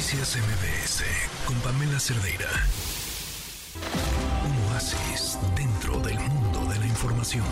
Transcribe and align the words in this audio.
Noticias 0.00 0.38
MBS 0.38 1.04
con 1.46 1.54
Pamela 1.60 2.00
Cerdeira. 2.00 2.48
Un 4.48 4.72
oasis 4.72 5.38
dentro 5.54 6.00
del 6.00 6.16
mundo 6.16 6.72
de 6.72 6.78
la 6.80 6.86
información. 6.86 7.44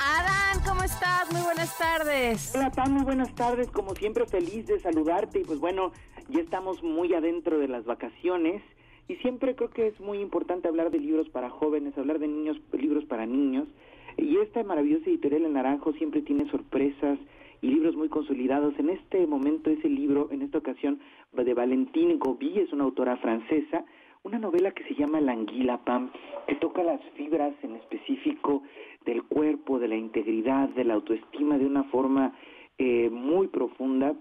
Adán, 0.00 0.60
¿cómo 0.66 0.82
estás? 0.82 1.30
Muy 1.30 1.42
buenas 1.42 1.78
tardes. 1.78 2.52
Hola, 2.56 2.72
Pam, 2.72 2.94
muy 2.94 3.04
buenas 3.04 3.32
tardes. 3.36 3.70
Como 3.70 3.94
siempre, 3.94 4.26
feliz 4.26 4.66
de 4.66 4.80
saludarte. 4.80 5.38
Y 5.38 5.44
pues 5.44 5.60
bueno, 5.60 5.92
ya 6.28 6.40
estamos 6.40 6.82
muy 6.82 7.14
adentro 7.14 7.60
de 7.60 7.68
las 7.68 7.84
vacaciones. 7.84 8.60
Y 9.06 9.14
siempre 9.18 9.54
creo 9.54 9.70
que 9.70 9.86
es 9.86 10.00
muy 10.00 10.18
importante 10.18 10.66
hablar 10.66 10.90
de 10.90 10.98
libros 10.98 11.28
para 11.28 11.48
jóvenes, 11.48 11.96
hablar 11.96 12.18
de 12.18 12.26
niños, 12.26 12.56
libros 12.72 13.04
para 13.04 13.24
niños. 13.24 13.68
Y 14.16 14.36
esta 14.38 14.64
maravillosa 14.64 15.08
editorial 15.08 15.44
El 15.44 15.52
Naranjo 15.52 15.92
siempre 15.92 16.22
tiene 16.22 16.50
sorpresas 16.50 17.20
libros 17.62 17.96
muy 17.96 18.08
consolidados. 18.08 18.74
En 18.78 18.90
este 18.90 19.26
momento 19.26 19.70
ese 19.70 19.88
libro, 19.88 20.28
en 20.30 20.42
esta 20.42 20.58
ocasión, 20.58 21.00
de 21.32 21.54
Valentine 21.54 22.16
Gobi, 22.16 22.58
es 22.58 22.72
una 22.72 22.84
autora 22.84 23.16
francesa, 23.16 23.84
una 24.22 24.38
novela 24.38 24.72
que 24.72 24.84
se 24.84 24.94
llama 24.94 25.20
La 25.20 25.32
Anguila 25.32 25.78
Pam, 25.84 26.10
que 26.46 26.56
toca 26.56 26.82
las 26.82 27.00
fibras 27.16 27.54
en 27.62 27.76
específico 27.76 28.62
del 29.06 29.22
cuerpo, 29.24 29.78
de 29.78 29.88
la 29.88 29.96
integridad, 29.96 30.68
de 30.68 30.84
la 30.84 30.94
autoestima 30.94 31.58
de 31.58 31.66
una 31.66 31.84
forma 31.84 32.34
eh, 32.78 33.08
muy 33.10 33.48
profunda. 33.48 34.14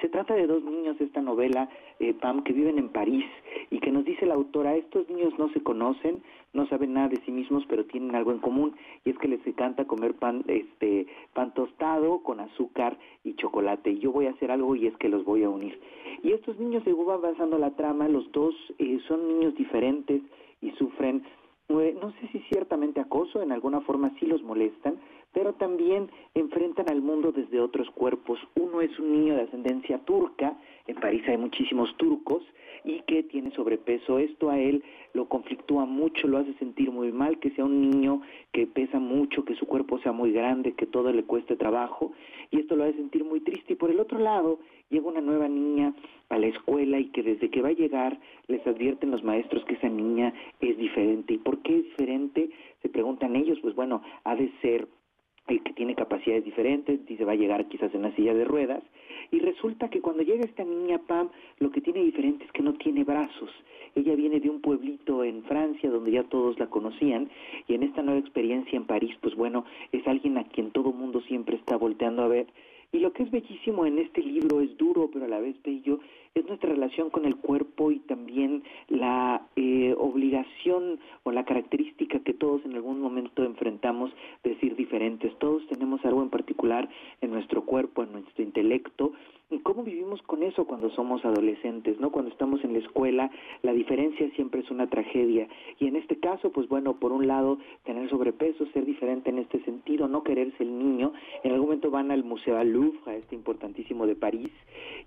Se 0.00 0.08
trata 0.08 0.34
de 0.34 0.46
dos 0.46 0.62
niños 0.62 1.00
esta 1.00 1.20
novela, 1.20 1.68
eh, 1.98 2.14
Pam, 2.14 2.42
que 2.42 2.52
viven 2.52 2.78
en 2.78 2.88
París 2.88 3.24
y 3.70 3.80
que 3.80 3.90
nos 3.90 4.04
dice 4.04 4.24
la 4.24 4.34
autora, 4.34 4.74
estos 4.74 5.08
niños 5.10 5.38
no 5.38 5.50
se 5.50 5.62
conocen, 5.62 6.22
no 6.54 6.66
saben 6.68 6.94
nada 6.94 7.08
de 7.08 7.18
sí 7.24 7.30
mismos, 7.30 7.64
pero 7.68 7.84
tienen 7.84 8.14
algo 8.14 8.32
en 8.32 8.38
común 8.38 8.74
y 9.04 9.10
es 9.10 9.18
que 9.18 9.28
les 9.28 9.46
encanta 9.46 9.84
comer 9.84 10.14
pan, 10.14 10.42
este, 10.48 11.06
pan 11.34 11.52
tostado 11.52 12.22
con 12.22 12.40
azúcar 12.40 12.96
y 13.24 13.34
chocolate. 13.34 13.90
Y 13.90 13.98
yo 13.98 14.10
voy 14.10 14.26
a 14.26 14.30
hacer 14.30 14.50
algo 14.50 14.74
y 14.74 14.86
es 14.86 14.96
que 14.96 15.08
los 15.08 15.24
voy 15.24 15.44
a 15.44 15.50
unir. 15.50 15.78
Y 16.22 16.32
estos 16.32 16.58
niños, 16.58 16.82
según 16.84 17.08
va 17.08 17.14
avanzando 17.14 17.58
la 17.58 17.70
trama, 17.76 18.08
los 18.08 18.30
dos 18.32 18.54
eh, 18.78 18.98
son 19.06 19.28
niños 19.28 19.54
diferentes 19.54 20.22
y 20.62 20.70
sufren 20.72 21.22
no 21.70 22.10
sé 22.12 22.28
si 22.32 22.40
ciertamente 22.50 23.00
acoso, 23.00 23.42
en 23.42 23.52
alguna 23.52 23.80
forma 23.82 24.12
sí 24.18 24.26
los 24.26 24.42
molestan, 24.42 24.98
pero 25.32 25.52
también 25.54 26.10
enfrentan 26.34 26.90
al 26.90 27.00
mundo 27.00 27.30
desde 27.30 27.60
otros 27.60 27.88
cuerpos. 27.90 28.38
Uno 28.56 28.80
es 28.80 28.98
un 28.98 29.12
niño 29.12 29.34
de 29.34 29.42
ascendencia 29.42 29.98
turca, 30.00 30.58
en 30.86 30.96
París 30.96 31.22
hay 31.28 31.38
muchísimos 31.38 31.96
turcos, 31.96 32.42
y 32.84 33.00
que 33.02 33.22
tiene 33.22 33.50
sobrepeso. 33.52 34.18
Esto 34.18 34.50
a 34.50 34.58
él 34.58 34.82
lo 35.12 35.28
conflictúa 35.28 35.84
mucho, 35.84 36.26
lo 36.26 36.38
hace 36.38 36.54
sentir 36.54 36.90
muy 36.90 37.12
mal, 37.12 37.38
que 37.38 37.50
sea 37.50 37.64
un 37.64 37.80
niño 37.80 38.22
que 38.52 38.66
pesa 38.66 38.98
mucho, 38.98 39.44
que 39.44 39.54
su 39.56 39.66
cuerpo 39.66 39.98
sea 39.98 40.12
muy 40.12 40.32
grande, 40.32 40.72
que 40.72 40.86
todo 40.86 41.12
le 41.12 41.24
cueste 41.24 41.56
trabajo, 41.56 42.12
y 42.50 42.60
esto 42.60 42.76
lo 42.76 42.84
hace 42.84 42.94
sentir 42.94 43.24
muy 43.24 43.40
triste. 43.40 43.74
Y 43.74 43.76
por 43.76 43.90
el 43.90 44.00
otro 44.00 44.18
lado, 44.18 44.58
llega 44.90 45.08
una 45.08 45.20
nueva 45.20 45.48
niña 45.48 45.94
a 46.28 46.38
la 46.38 46.46
escuela 46.46 46.98
y 46.98 47.06
que 47.06 47.22
desde 47.22 47.48
que 47.48 47.62
va 47.62 47.68
a 47.68 47.72
llegar 47.72 48.18
les 48.48 48.64
advierten 48.66 49.10
los 49.10 49.24
maestros 49.24 49.64
que 49.64 49.74
esa 49.74 49.88
niña 49.88 50.34
es 50.60 50.76
diferente. 50.76 51.34
¿Y 51.34 51.38
por 51.38 51.58
qué 51.62 51.78
es 51.78 51.84
diferente? 51.84 52.50
Se 52.82 52.88
preguntan 52.88 53.36
ellos, 53.36 53.58
pues 53.62 53.74
bueno, 53.74 54.02
ha 54.24 54.36
de 54.36 54.50
ser 54.60 54.88
el 55.48 55.62
que 55.62 55.72
tiene 55.72 55.94
capacidades 55.94 56.44
diferentes, 56.44 57.04
dice 57.06 57.24
va 57.24 57.32
a 57.32 57.36
llegar 57.36 57.66
quizás 57.66 57.92
en 57.94 58.00
una 58.00 58.14
silla 58.14 58.34
de 58.34 58.44
ruedas, 58.44 58.82
y 59.32 59.40
resulta 59.40 59.88
que 59.88 60.00
cuando 60.00 60.22
llega 60.22 60.44
esta 60.44 60.64
niña 60.64 60.98
Pam, 60.98 61.28
lo 61.58 61.70
que 61.70 61.80
tiene 61.80 62.02
diferente 62.02 62.44
es 62.44 62.52
que 62.52 62.62
no 62.62 62.74
tiene 62.74 63.04
brazos. 63.04 63.50
Ella 63.96 64.14
viene 64.14 64.38
de 64.38 64.48
un 64.48 64.60
pueblito 64.60 65.24
en 65.24 65.42
Francia 65.44 65.90
donde 65.90 66.12
ya 66.12 66.22
todos 66.24 66.58
la 66.58 66.68
conocían, 66.68 67.28
y 67.66 67.74
en 67.74 67.82
esta 67.82 68.02
nueva 68.02 68.20
experiencia 68.20 68.76
en 68.76 68.86
París, 68.86 69.16
pues 69.20 69.34
bueno, 69.34 69.64
es 69.90 70.06
alguien 70.06 70.38
a 70.38 70.44
quien 70.44 70.70
todo 70.70 70.92
mundo 70.92 71.20
siempre 71.22 71.56
está 71.56 71.76
volteando 71.76 72.22
a 72.22 72.28
ver, 72.28 72.46
y 72.92 72.98
lo 72.98 73.12
que 73.12 73.22
es 73.22 73.30
bellísimo 73.30 73.86
en 73.86 73.98
este 73.98 74.22
libro 74.22 74.60
es 74.60 74.76
duro, 74.76 75.10
pero 75.12 75.24
a 75.24 75.28
la 75.28 75.40
vez 75.40 75.56
bello, 75.62 76.00
es 76.34 76.46
nuestra 76.46 76.70
relación 76.70 77.10
con 77.10 77.24
el 77.24 77.36
cuerpo 77.36 77.90
y 77.90 77.98
también 78.00 78.62
la 78.88 79.42
eh, 79.56 79.94
obligación 79.98 81.00
o 81.24 81.32
la 81.32 81.44
característica 81.44 82.20
que 82.20 82.34
todos 82.34 82.64
en 82.64 82.74
algún 82.74 83.00
momento 83.00 83.44
enfrentamos 83.44 84.12
de 84.44 84.56
ser 84.60 84.76
diferentes. 84.76 85.36
Todos 85.38 85.66
tenemos 85.66 86.04
algo 86.04 86.22
en 86.22 86.30
particular 86.30 86.88
en 87.20 87.30
nuestro 87.30 87.64
cuerpo, 87.64 88.02
en 88.02 88.12
nuestro 88.12 88.44
intelecto, 88.44 89.12
y 89.50 89.58
cómo 89.58 89.82
vivimos 89.82 90.22
con 90.22 90.44
eso 90.44 90.64
cuando 90.64 90.90
somos 90.90 91.24
adolescentes, 91.24 91.98
¿no? 91.98 92.12
Cuando 92.12 92.30
estamos 92.30 92.62
en 92.62 92.72
la 92.72 92.78
escuela, 92.78 93.30
la 93.62 93.72
diferencia 93.72 94.30
siempre 94.36 94.60
es 94.60 94.70
una 94.70 94.88
tragedia. 94.88 95.48
Y 95.80 95.88
en 95.88 95.96
este 95.96 96.20
caso, 96.20 96.52
pues 96.52 96.68
bueno, 96.68 97.00
por 97.00 97.10
un 97.10 97.26
lado, 97.26 97.58
tener 97.84 98.08
sobrepeso, 98.08 98.64
ser 98.66 98.84
diferente 98.84 99.30
en 99.30 99.38
este 99.38 99.60
sentido, 99.64 100.06
no 100.06 100.22
quererse 100.22 100.62
el 100.62 100.78
niño. 100.78 101.12
En 101.42 101.52
algún 101.52 101.69
van 101.88 102.10
al 102.10 102.24
Museo 102.24 102.58
al 102.58 102.72
Louvre, 102.72 103.16
este 103.16 103.34
importantísimo 103.34 104.06
de 104.06 104.16
París, 104.16 104.50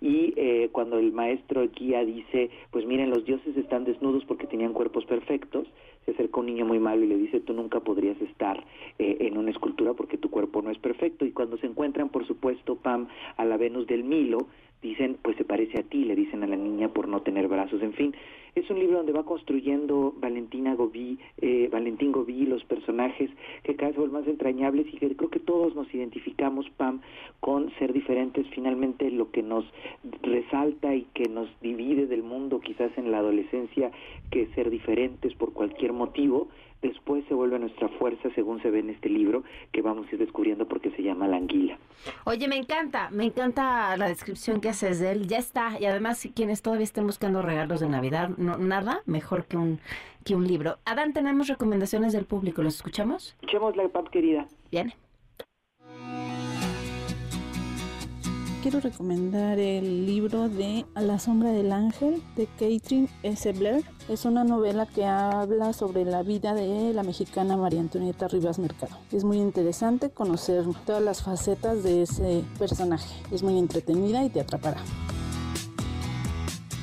y 0.02 0.34
eh, 0.38 0.70
cuando 0.72 0.98
el 0.98 1.12
maestro 1.12 1.70
guía 1.70 2.04
dice, 2.04 2.50
pues 2.72 2.86
miren, 2.86 3.10
los 3.10 3.26
dioses 3.26 3.56
están 3.58 3.84
desnudos 3.84 4.26
porque 4.26 4.48
tenían 4.48 4.74
cuerpos 4.74 5.06
perfectos, 5.06 5.68
se 6.06 6.12
acerca 6.12 6.40
un 6.40 6.48
niño 6.48 6.66
muy 6.66 6.80
malo 6.80 7.04
y 7.04 7.08
le 7.08 7.18
dice, 7.18 7.40
tú 7.40 7.54
nunca 7.54 7.80
podrías 7.80 8.20
estar 8.22 8.64
eh, 9.00 9.18
en 9.22 9.38
una 9.38 9.52
escultura 9.52 9.94
porque 9.94 10.18
tu 10.18 10.30
cuerpo 10.30 10.62
no 10.62 10.72
es 10.72 10.78
perfecto. 10.78 11.26
Y 11.26 11.32
cuando 11.32 11.58
se 11.58 11.68
encuentran, 11.68 12.10
por 12.10 12.26
supuesto, 12.28 12.76
Pam, 12.76 13.08
a 13.38 13.46
la 13.46 13.58
Venus 13.58 13.88
del 13.88 14.04
Milo, 14.04 14.48
dicen, 14.84 15.18
pues 15.22 15.38
se 15.38 15.46
parece 15.46 15.80
a 15.80 15.84
ti, 15.84 16.04
le 16.04 16.16
dicen 16.16 16.44
a 16.44 16.48
la 16.48 16.58
niña 16.58 16.90
por 16.90 17.08
no 17.08 17.22
tener 17.22 17.48
brazos, 17.48 17.82
en 17.82 17.94
fin. 17.94 18.14
Es 18.56 18.70
un 18.70 18.78
libro 18.78 18.98
donde 18.98 19.14
va 19.14 19.24
construyendo 19.24 20.14
Valentina 20.18 20.76
Gobi, 20.76 21.18
eh, 21.42 21.70
Valentín 21.72 22.12
Gobi, 22.12 22.46
los 22.46 22.64
personajes 22.66 23.32
que 23.64 23.76
cada 23.76 23.90
vez 23.90 23.96
son 23.96 24.12
más 24.12 24.28
entrañables 24.28 24.86
y 24.94 24.98
que 24.98 25.16
creo 25.16 25.30
que 25.32 25.40
todos 25.40 25.74
nos 25.74 25.92
identificamos, 25.92 26.70
Pam, 26.78 27.02
con 27.40 27.72
ser 27.80 27.94
diferentes. 27.94 28.46
Finalmente 28.50 29.10
lo 29.10 29.32
que 29.32 29.42
nos 29.42 29.66
resalta 30.22 30.94
y 30.94 31.08
que 31.16 31.30
nos 31.30 31.50
divide 31.62 32.06
del 32.06 32.22
mundo 32.22 32.60
quizás 32.60 32.96
en 32.96 33.10
la 33.10 33.20
adolescencia, 33.20 33.92
que 34.30 34.46
ser 34.54 34.70
diferentes 34.70 35.34
por 35.34 35.54
cualquier 35.54 35.93
motivo, 35.94 36.50
después 36.82 37.24
se 37.28 37.34
vuelve 37.34 37.58
nuestra 37.58 37.88
fuerza 37.88 38.30
según 38.36 38.62
se 38.62 38.70
ve 38.70 38.80
en 38.80 38.90
este 38.90 39.10
libro 39.10 39.44
que 39.72 39.82
vamos 39.82 40.08
a 40.08 40.12
ir 40.12 40.20
descubriendo 40.20 40.68
porque 40.68 40.92
se 40.92 41.02
llama 41.02 41.28
La 41.28 41.38
Anguila. 41.38 41.78
Oye, 42.26 42.48
me 42.48 42.58
encanta, 42.58 43.10
me 43.10 43.26
encanta 43.26 43.96
la 43.98 44.08
descripción 44.08 44.62
que 44.62 44.70
haces 44.70 45.00
de 45.00 45.12
él, 45.12 45.28
ya 45.28 45.38
está, 45.38 45.80
y 45.80 45.86
además 45.86 46.28
quienes 46.36 46.62
todavía 46.62 46.84
estén 46.84 47.06
buscando 47.06 47.42
regalos 47.42 47.80
de 47.80 47.90
Navidad, 47.90 48.30
no, 48.38 48.58
nada 48.58 49.02
mejor 49.06 49.46
que 49.46 49.58
un, 49.58 49.80
que 50.26 50.36
un 50.36 50.48
libro. 50.48 50.78
Adán, 50.86 51.14
tenemos 51.14 51.48
recomendaciones 51.48 52.14
del 52.14 52.26
público, 52.26 52.62
¿los 52.62 52.76
escuchamos? 52.76 53.36
Escuchemos 53.42 53.76
la 53.76 53.88
pap 53.88 54.10
querida. 54.10 54.48
Viene. 54.72 54.96
Quiero 58.64 58.80
recomendar 58.80 59.60
el 59.60 60.06
libro 60.06 60.48
de 60.48 60.86
A 60.96 61.02
la 61.02 61.20
sombra 61.20 61.52
del 61.52 61.74
ángel 61.74 62.24
de 62.38 62.48
Catherine 62.48 63.10
S. 63.22 63.52
Blair. 63.52 63.84
Es 64.08 64.24
una 64.24 64.46
novela 64.46 64.86
que 64.86 65.04
habla 65.04 65.74
sobre 65.74 66.06
la 66.06 66.24
vida 66.24 66.54
de 66.54 66.94
la 66.94 67.04
mexicana 67.04 67.58
María 67.58 67.82
Antonieta 67.82 68.30
Rivas 68.30 68.60
Mercado. 68.60 68.96
Es 69.12 69.26
muy 69.26 69.40
interesante 69.40 70.12
conocer 70.12 70.64
todas 70.86 71.04
las 71.04 71.24
facetas 71.24 71.84
de 71.84 72.04
ese 72.04 72.46
personaje. 72.58 73.14
Es 73.32 73.44
muy 73.44 73.60
entretenida 73.60 74.24
y 74.24 74.30
te 74.30 74.40
atrapará. 74.40 74.78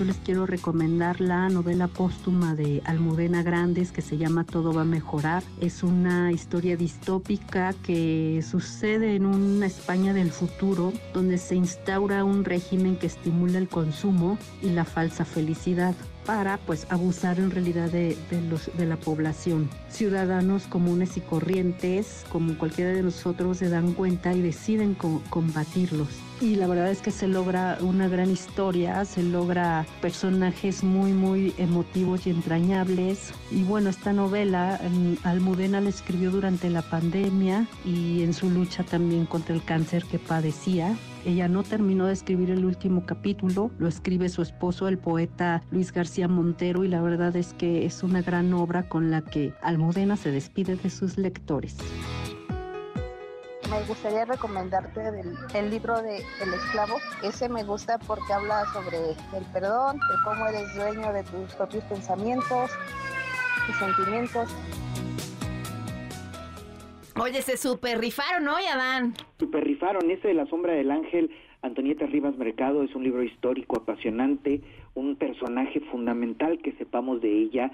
Yo 0.01 0.07
les 0.07 0.17
quiero 0.17 0.47
recomendar 0.47 1.21
la 1.21 1.51
novela 1.51 1.87
póstuma 1.87 2.55
de 2.55 2.81
Almudena 2.87 3.43
Grandes 3.43 3.93
que 3.93 4.01
se 4.01 4.17
llama 4.17 4.45
Todo 4.45 4.73
va 4.73 4.81
a 4.81 4.87
mejorar. 4.87 5.43
Es 5.61 5.83
una 5.83 6.33
historia 6.33 6.75
distópica 6.79 7.75
que 7.83 8.43
sucede 8.43 9.15
en 9.15 9.27
una 9.27 9.67
España 9.67 10.15
del 10.15 10.31
futuro 10.31 10.95
donde 11.13 11.37
se 11.37 11.55
instaura 11.55 12.25
un 12.25 12.47
régimen 12.47 12.97
que 12.97 13.09
estimula 13.09 13.59
el 13.59 13.69
consumo 13.69 14.39
y 14.63 14.71
la 14.71 14.87
falsa 14.87 15.27
felicidad 15.27 15.95
para 16.25 16.57
pues 16.57 16.87
abusar 16.89 17.39
en 17.39 17.51
realidad 17.51 17.91
de, 17.91 18.17
los, 18.49 18.71
de 18.79 18.87
la 18.87 18.97
población. 18.97 19.69
Ciudadanos 19.91 20.67
comunes 20.67 21.19
y 21.19 21.21
corrientes, 21.21 22.25
como 22.33 22.57
cualquiera 22.57 22.93
de 22.93 23.03
nosotros, 23.03 23.59
se 23.59 23.69
dan 23.69 23.93
cuenta 23.93 24.33
y 24.33 24.41
deciden 24.41 24.95
combatirlos. 24.95 26.09
Y 26.41 26.55
la 26.55 26.67
verdad 26.67 26.91
es 26.91 27.03
que 27.03 27.11
se 27.11 27.29
logra 27.29 27.77
una 27.83 28.09
gran 28.09 28.31
historia, 28.31 29.05
se 29.05 29.23
logra 29.23 29.85
personajes 30.01 30.83
muy, 30.83 31.13
muy 31.13 31.53
emotivos 31.59 32.27
y 32.27 32.31
entrañables. 32.31 33.35
Y 33.51 33.63
bueno, 33.65 33.91
esta 33.91 34.15
novela 34.15 34.81
Almudena 35.23 35.83
la 35.83 35.91
escribió 35.91 36.31
durante 36.31 36.71
la 36.71 36.81
pandemia 36.81 37.67
y 37.85 38.23
en 38.23 38.33
su 38.33 38.49
lucha 38.49 38.85
también 38.85 39.27
contra 39.27 39.55
el 39.55 39.63
cáncer 39.63 40.05
que 40.05 40.19
padecía. 40.19 40.97
Ella 41.27 41.47
no 41.47 41.63
terminó 41.63 42.07
de 42.07 42.15
escribir 42.15 42.51
el 42.51 42.65
último 42.65 43.05
capítulo, 43.05 43.71
lo 43.79 43.89
escribe 43.89 44.31
su 44.31 44.41
esposo, 44.41 44.89
el 44.89 44.97
poeta 44.97 45.63
Luis 45.71 45.93
García 45.93 46.29
Montero, 46.29 46.83
y 46.85 46.89
la 46.89 47.03
verdad 47.03 47.37
es 47.37 47.53
que 47.53 47.85
es 47.85 48.03
una 48.03 48.23
gran 48.23 48.55
obra 48.55 48.89
con 48.89 49.11
la 49.11 49.21
que 49.21 49.53
Almudena 49.61 50.17
se 50.17 50.31
despide 50.31 50.77
de 50.77 50.89
sus 50.89 51.19
lectores. 51.19 51.77
Me 53.71 53.85
gustaría 53.87 54.25
recomendarte 54.25 55.01
el 55.55 55.71
libro 55.71 56.03
de 56.03 56.17
El 56.43 56.55
esclavo. 56.55 56.99
Ese 57.23 57.49
me 57.49 57.63
gusta 57.63 57.99
porque 57.99 58.33
habla 58.33 58.65
sobre 58.73 58.99
el 59.39 59.45
perdón, 59.53 59.99
de 59.99 60.17
cómo 60.25 60.47
eres 60.49 60.75
dueño 60.75 61.13
de 61.13 61.23
tus 61.23 61.55
propios 61.55 61.85
pensamientos 61.85 62.73
y 63.69 63.73
sentimientos. 63.75 64.51
Oye, 67.21 67.43
se 67.43 67.57
super 67.57 67.99
rifaron 67.99 68.49
hoy, 68.49 68.65
Adán. 68.65 69.15
Super 69.39 69.63
rifaron. 69.63 70.11
Ese 70.11 70.29
de 70.29 70.35
la 70.35 70.47
sombra 70.47 70.73
del 70.73 70.91
ángel 70.91 71.31
Antonieta 71.63 72.07
Rivas 72.07 72.37
Mercado 72.37 72.83
es 72.83 72.95
un 72.95 73.05
libro 73.05 73.23
histórico 73.23 73.77
apasionante, 73.77 74.63
un 74.95 75.17
personaje 75.17 75.81
fundamental 75.81 76.59
que 76.59 76.73
sepamos 76.73 77.21
de 77.21 77.33
ella, 77.33 77.71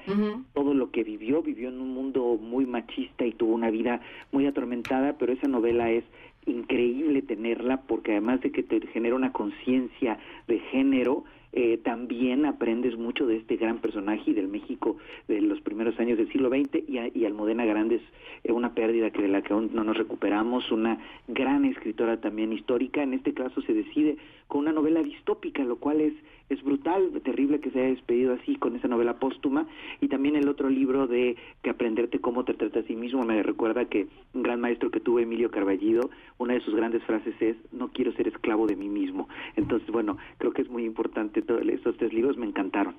todo 0.52 0.74
lo 0.74 0.90
que 0.90 1.02
vivió, 1.02 1.42
vivió 1.42 1.68
en 1.68 1.80
un 1.80 1.94
mundo 1.94 2.38
muy 2.40 2.66
machista 2.66 3.24
y 3.24 3.32
tuvo 3.32 3.54
una 3.54 3.70
vida 3.70 4.00
muy 4.32 4.46
atormentada, 4.46 5.14
pero 5.18 5.32
esa 5.32 5.48
novela 5.48 5.90
es 5.90 6.04
increíble 6.46 7.22
tenerla 7.22 7.82
porque 7.82 8.12
además 8.12 8.40
de 8.40 8.52
que 8.52 8.62
te 8.62 8.80
genera 8.88 9.16
una 9.16 9.32
conciencia 9.32 10.18
de 10.46 10.60
género, 10.60 11.24
eh, 11.58 11.78
también 11.78 12.44
aprendes 12.44 12.98
mucho 12.98 13.26
de 13.26 13.38
este 13.38 13.56
gran 13.56 13.78
personaje 13.78 14.30
y 14.30 14.34
del 14.34 14.46
México 14.46 14.98
de 15.26 15.40
los 15.40 15.58
primeros 15.62 15.98
años 15.98 16.18
del 16.18 16.30
siglo 16.30 16.50
XX 16.50 16.86
y, 16.86 17.18
y 17.18 17.24
Almudena 17.24 17.64
Grande 17.64 17.96
es 18.44 18.50
una 18.50 18.74
pérdida 18.74 19.10
que 19.10 19.22
de 19.22 19.28
la 19.28 19.40
que 19.40 19.54
aún 19.54 19.70
no 19.72 19.82
nos 19.82 19.96
recuperamos, 19.96 20.70
una 20.70 20.98
gran 21.28 21.64
escritora 21.64 22.20
también 22.20 22.52
histórica, 22.52 23.02
en 23.02 23.14
este 23.14 23.32
caso 23.32 23.62
se 23.62 23.72
decide 23.72 24.18
con 24.48 24.60
una 24.60 24.72
novela 24.72 25.02
distópica, 25.02 25.64
lo 25.64 25.76
cual 25.76 26.02
es 26.02 26.12
es 26.48 26.62
brutal, 26.62 27.10
terrible 27.24 27.60
que 27.60 27.70
se 27.70 27.80
haya 27.80 27.88
despedido 27.88 28.34
así 28.34 28.54
con 28.56 28.76
esa 28.76 28.86
novela 28.86 29.18
póstuma 29.18 29.66
y 30.00 30.08
también 30.08 30.36
el 30.36 30.48
otro 30.48 30.68
libro 30.68 31.06
de 31.06 31.36
que 31.62 31.70
aprenderte 31.70 32.20
cómo 32.20 32.44
te 32.44 32.54
trata 32.54 32.80
a 32.80 32.82
sí 32.84 32.94
mismo 32.94 33.24
me 33.24 33.42
recuerda 33.42 33.86
que 33.86 34.06
un 34.32 34.42
gran 34.42 34.60
maestro 34.60 34.90
que 34.90 35.00
tuve 35.00 35.22
Emilio 35.22 35.50
Carballido, 35.50 36.10
una 36.38 36.54
de 36.54 36.60
sus 36.60 36.74
grandes 36.74 37.02
frases 37.02 37.34
es 37.40 37.56
no 37.72 37.88
quiero 37.88 38.12
ser 38.12 38.28
esclavo 38.28 38.66
de 38.66 38.76
mí 38.76 38.88
mismo. 38.88 39.28
Entonces, 39.56 39.90
bueno, 39.90 40.18
creo 40.38 40.52
que 40.52 40.62
es 40.62 40.70
muy 40.70 40.84
importante 40.84 41.42
estos 41.72 41.96
tres 41.96 42.12
libros 42.12 42.36
me 42.36 42.46
encantaron. 42.46 42.96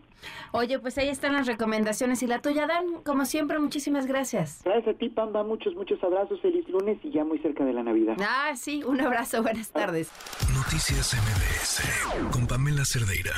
Oye, 0.51 0.79
pues 0.79 0.97
ahí 0.97 1.09
están 1.09 1.33
las 1.33 1.47
recomendaciones 1.47 2.23
y 2.23 2.27
la 2.27 2.41
tuya 2.41 2.67
Dan, 2.67 3.01
como 3.03 3.25
siempre, 3.25 3.59
muchísimas 3.59 4.07
gracias. 4.07 4.61
Gracias 4.63 4.95
a 4.95 4.97
ti, 4.97 5.09
Pamba, 5.09 5.43
muchos 5.43 5.75
muchos 5.75 6.03
abrazos, 6.03 6.41
feliz 6.41 6.67
lunes 6.69 6.97
y 7.03 7.11
ya 7.11 7.23
muy 7.23 7.39
cerca 7.39 7.63
de 7.65 7.73
la 7.73 7.83
Navidad. 7.83 8.17
Ah, 8.19 8.53
sí, 8.55 8.83
un 8.83 9.01
abrazo, 9.01 9.41
buenas 9.43 9.71
tardes. 9.71 10.11
Noticias 10.55 11.13
MBS 11.13 12.31
con 12.31 12.47
Pamela 12.47 12.83
Cerdeira. 12.85 13.33